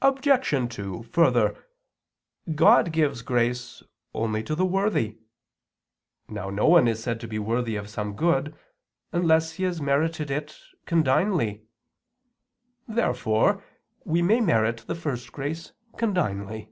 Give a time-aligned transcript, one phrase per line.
[0.00, 0.70] Obj.
[0.76, 1.66] 2: Further,
[2.54, 3.82] God gives grace
[4.14, 5.18] only to the worthy.
[6.26, 8.56] Now, no one is said to be worthy of some good,
[9.12, 11.66] unless he has merited it condignly.
[12.88, 13.62] Therefore
[14.06, 16.70] we may merit the first grace condignly.